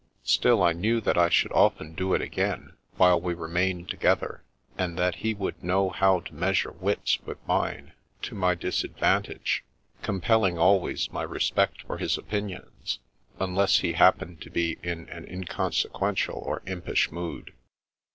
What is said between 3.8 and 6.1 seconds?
together, and that he would know